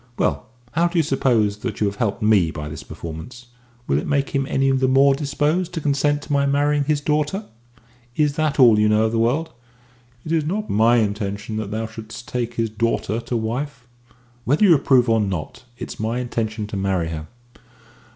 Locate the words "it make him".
3.99-4.47